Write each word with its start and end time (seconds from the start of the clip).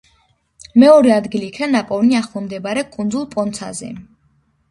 მეორე 0.83 1.11
ადგილი 1.15 1.45
იქნა 1.51 1.67
ნაპოვნი 1.75 2.17
ახლომდებარე 2.21 2.85
კუნძულ 2.97 3.27
პონცაზე. 3.35 3.91